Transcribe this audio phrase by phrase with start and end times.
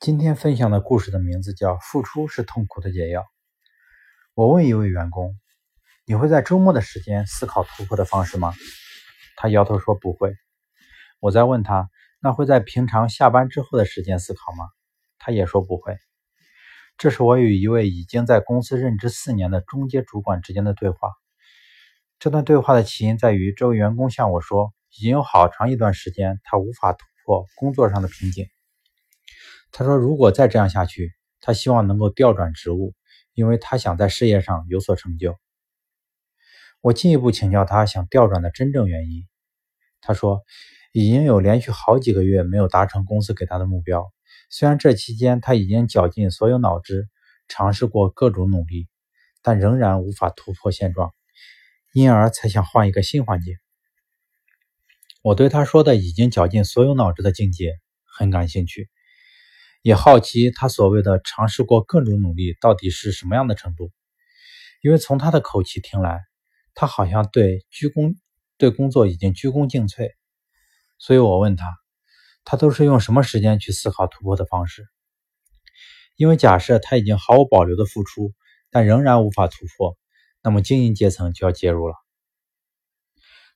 [0.00, 3.22] 今天分享的故事的名字叫《付出是痛苦的解药》。
[4.34, 5.36] 我问一位员工
[6.06, 8.54] ：“你会在周末的时间思考突破的方式吗？”
[9.36, 10.36] 他摇头说：“不会。”
[11.18, 11.90] 我再问他
[12.22, 14.68] ：“那会在平常下班之后的时间思考吗？”
[15.18, 15.98] 他也说：“不会。”
[16.96, 21.10] 这是我与一位已经在公司任职四年的中阶主管之间的对话。
[22.20, 28.46] 这段对话的起因在于，这位员工向我说，已经有好长一段时间，他无法突破工作上的瓶颈。
[29.70, 32.94] 他说：“如果再这样下去，他希望能够调转职务，
[33.34, 35.38] 因为他想在事业上有所成就。”
[36.80, 39.26] 我进一步请教他想调转的真正原因。
[40.00, 40.42] 他说
[40.92, 44.12] ：“已经有连续好几个月没有达成公司给他的目标，
[44.48, 47.08] 虽然这期间他已经绞尽所有脑汁，
[47.46, 48.88] 尝试过各种努力，
[49.42, 51.12] 但仍然无法突破现状，
[51.92, 53.56] 因而才想换一个新环境。”
[55.20, 58.88] 我对他说的“已经绞尽所有脑汁”的境界很感兴趣。
[59.88, 63.90] 也好奇他所谓的尝试过各种努力到底是什么样的程度，
[64.82, 66.20] 因为从他的口气听来，
[66.74, 68.14] 他好像对鞠躬
[68.58, 70.10] 对工作已经鞠躬尽瘁。
[70.98, 71.64] 所以我问他，
[72.44, 74.86] 他都是用什么时间去思考突破的方式？
[76.16, 78.34] 因为假设他已经毫无保留的付出，
[78.70, 79.96] 但仍然无法突破，
[80.42, 81.94] 那么精英阶层就要介入了。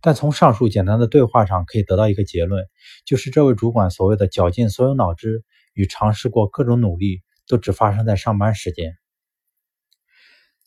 [0.00, 2.64] 但从上述简单的对话上可以得到一个结论，
[3.04, 5.44] 就是这位主管所谓的绞尽所有脑汁。
[5.80, 8.98] 与尝试过各种努力都只发生在上班时间。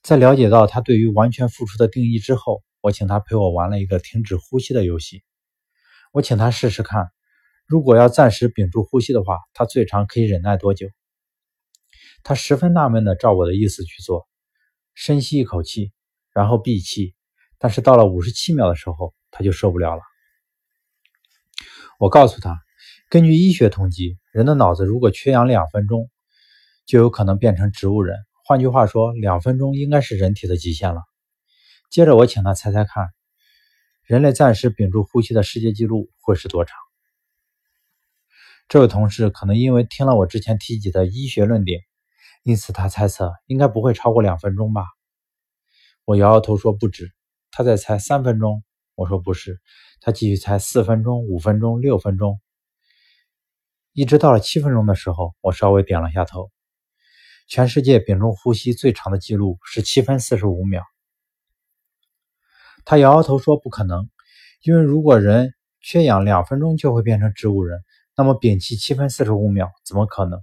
[0.01, 5.23] 在了解到他对于完全付出的定义之后，我请他陪我玩了一个停止呼吸的游戏。
[6.11, 7.11] 我请他试试看，
[7.67, 10.87] 如果要暂时屏住呼吸的话，他最长可以忍耐多久？
[12.23, 14.27] 他十分纳闷的照我的意思去做，
[14.95, 15.93] 深吸一口气，
[16.33, 17.13] 然后闭气。
[17.59, 20.01] 但是到了五十七秒的时候，他就受不了了。
[21.99, 22.59] 我告诉他。
[23.09, 26.09] 根据医学统计，人的脑子如果缺氧两分钟，
[26.87, 28.17] 就有可能变成植物人。
[28.43, 31.03] 换句话说，两分钟应该是人体的极限了。
[31.91, 33.09] 接着，我请他猜猜看，
[34.03, 36.75] 人类暂时屏住呼吸的世界纪录会是多长？
[38.67, 41.81] 这位同事可能因为听了我之前提及的医学论点，
[42.41, 44.83] 因此他猜测应该不会超过两分钟吧。
[46.05, 47.11] 我摇摇头说不止。
[47.51, 48.63] 他在猜三分钟，
[48.95, 49.61] 我说不是。
[50.01, 52.39] 他继续猜四分钟、五分钟、六分钟。
[53.93, 56.49] 一直到了七分钟的时候，我稍微点了下头。
[57.47, 60.83] 全世界屏住呼吸最长的记录是七分四十五秒。
[62.85, 64.09] 他摇摇头说：“不可能，
[64.63, 67.83] 因为如果人缺氧两分钟就会变成植物人，
[68.17, 70.41] 那么屏气七分四十五秒怎么可能？”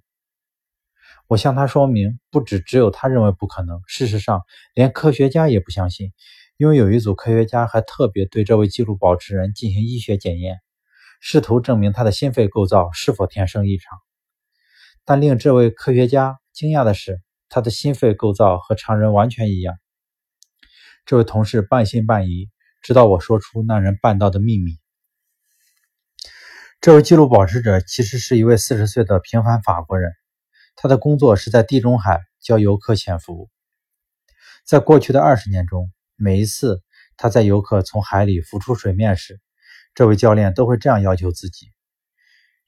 [1.27, 4.43] 我向他说明，不止只有他认为不可能，事实上
[4.75, 6.13] 连科学家也不相信，
[6.57, 10.61] 因为有一组科学家还特别对这位纪录保持人进行医学检验。
[11.21, 13.99] 试图证明他的心肺构造是否天生异常，
[15.05, 17.21] 但令这位科学家惊讶的是，
[17.51, 19.77] 他的心肺构造和常人完全一样。
[21.05, 22.49] 这位同事半信半疑，
[22.83, 24.79] 直到我说出那人办到的秘密。
[26.81, 30.13] 这位纪录保持者其实是一位四十岁的平凡法国人，
[30.75, 33.51] 他的工作是在地中海教游客潜伏。
[34.65, 36.81] 在过去的二十年中，每一次
[37.19, 39.39] 他在游客从海里浮出水面时，
[40.01, 41.67] 这位教练都会这样要求自己：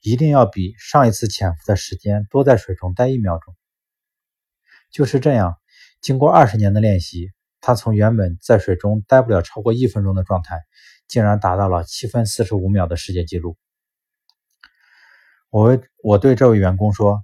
[0.01, 3.55] 一定要比上一次潜伏的时间多在水中待一秒钟。
[4.91, 5.57] 就是这样，
[5.99, 10.61] 经过二十年的练习，他从原本在水中待不了超过一分钟的状态，
[11.07, 13.57] 竟然达到了七分四十五秒的世界纪录。
[15.49, 17.23] 我我对这位员工说：“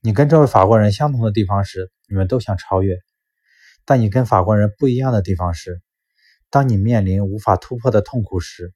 [0.00, 2.94] 你跟这位法国人相同的地方是，你们都想超越；
[3.84, 5.82] 但你跟法国人不一样的地方是，
[6.48, 8.72] 当你面临无法突破的痛苦时。”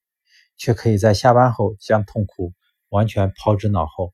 [0.56, 2.52] 却可以在下班后将痛苦
[2.88, 4.12] 完全抛之脑后，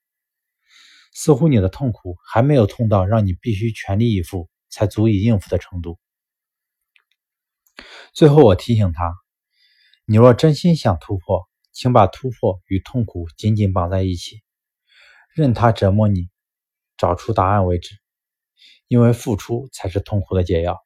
[1.12, 5.98] 似乎你的痛苦还没有痛到让你必须全力以赴才足以应付的程度。
[8.12, 9.14] 最后，我提醒他：
[10.04, 14.42] 你若真心想突破，请把突破与痛苦紧紧绑在一起，
[15.34, 16.28] 任它折磨你，
[16.96, 17.96] 找出答案为止。
[18.88, 20.76] 因为付出才是痛苦的解药。